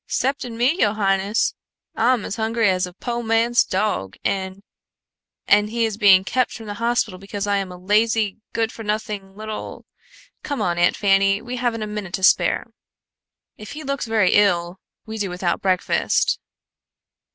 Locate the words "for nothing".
8.71-9.35